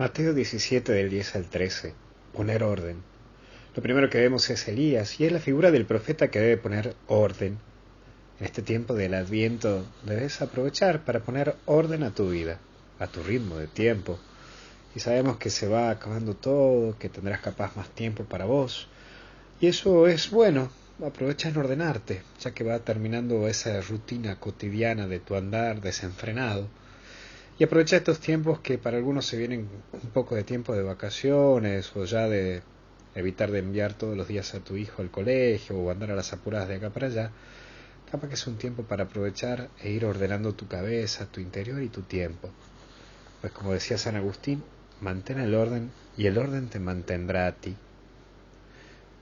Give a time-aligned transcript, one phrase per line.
[0.00, 1.92] Mateo 17 del 10 al 13.
[2.32, 3.02] Poner orden.
[3.74, 6.96] Lo primero que vemos es Elías y es la figura del profeta que debe poner
[7.06, 7.58] orden.
[8.38, 12.58] En este tiempo del adviento debes aprovechar para poner orden a tu vida,
[12.98, 14.18] a tu ritmo de tiempo.
[14.94, 18.88] Y sabemos que se va acabando todo, que tendrás capaz más tiempo para vos.
[19.60, 20.70] Y eso es bueno,
[21.04, 26.68] aprovecha en ordenarte, ya que va terminando esa rutina cotidiana de tu andar desenfrenado
[27.60, 31.94] y aprovecha estos tiempos que para algunos se vienen un poco de tiempo de vacaciones
[31.94, 32.62] o ya de
[33.14, 36.32] evitar de enviar todos los días a tu hijo al colegio o andar a las
[36.32, 37.32] apuradas de acá para allá.
[38.10, 41.90] Capaz que es un tiempo para aprovechar e ir ordenando tu cabeza, tu interior y
[41.90, 42.48] tu tiempo.
[43.42, 44.64] Pues como decía San Agustín,
[45.02, 47.76] mantén el orden y el orden te mantendrá a ti.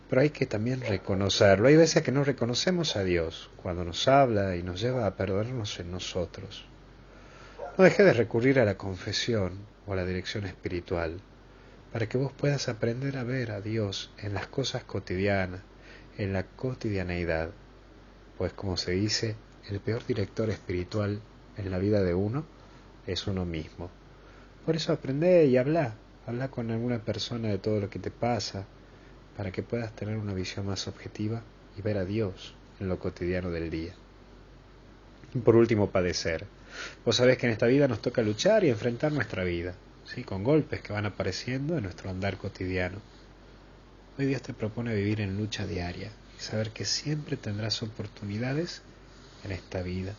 [0.08, 1.66] Pero hay que también reconocerlo.
[1.66, 5.80] Hay veces que no reconocemos a Dios cuando nos habla y nos lleva a perdernos
[5.80, 6.68] en nosotros.
[7.78, 9.52] No deje de recurrir a la confesión
[9.86, 11.20] o a la dirección espiritual
[11.92, 15.60] para que vos puedas aprender a ver a Dios en las cosas cotidianas,
[16.16, 17.50] en la cotidianeidad.
[18.36, 19.36] Pues como se dice,
[19.68, 21.20] el peor director espiritual
[21.56, 22.44] en la vida de uno
[23.06, 23.90] es uno mismo.
[24.66, 25.94] Por eso aprende y habla,
[26.26, 28.64] habla con alguna persona de todo lo que te pasa,
[29.36, 31.42] para que puedas tener una visión más objetiva
[31.78, 33.94] y ver a Dios en lo cotidiano del día.
[35.32, 36.57] Y por último, padecer.
[37.04, 39.74] Vos sabés que en esta vida nos toca luchar y enfrentar nuestra vida,
[40.04, 40.24] ¿sí?
[40.24, 42.98] con golpes que van apareciendo en nuestro andar cotidiano.
[44.18, 48.82] Hoy Dios te propone vivir en lucha diaria y saber que siempre tendrás oportunidades
[49.44, 50.14] en esta vida,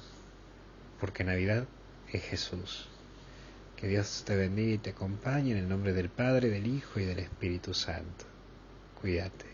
[1.00, 1.66] porque Navidad
[2.11, 2.88] es Jesús.
[3.75, 7.05] Que Dios te bendiga y te acompañe en el nombre del Padre, del Hijo y
[7.05, 8.25] del Espíritu Santo.
[9.02, 9.48] Cuídate.